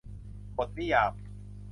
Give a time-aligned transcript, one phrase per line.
[0.57, 1.13] บทนิยาม